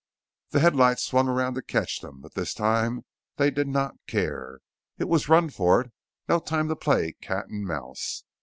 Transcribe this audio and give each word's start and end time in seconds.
The 0.49 0.61
headlights 0.61 1.03
swung 1.03 1.27
around 1.29 1.53
to 1.53 1.61
catch 1.61 1.99
them, 1.99 2.21
but 2.21 2.33
this 2.33 2.55
time 2.55 3.05
they 3.35 3.51
did 3.51 3.67
not 3.67 3.97
care. 4.07 4.59
It 4.97 5.07
was 5.07 5.29
run 5.29 5.51
for 5.51 5.79
it; 5.81 5.91
no 6.27 6.39
time 6.39 6.69
to 6.69 6.75
play 6.75 7.13
cat 7.21 7.49
and 7.49 7.63
mouse. 7.63 8.23